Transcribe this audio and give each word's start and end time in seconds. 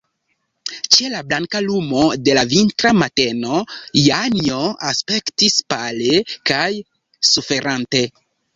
Ĉe 0.95 1.09
la 1.15 1.19
blanka 1.31 1.59
lumo 1.65 2.05
de 2.27 2.33
la 2.37 2.45
vintra 2.53 2.93
mateno 3.01 3.61
Janjo 4.07 4.59
aspektis 4.93 5.61
pale 5.77 6.19
kaj 6.53 6.67
suferante. 7.35 8.05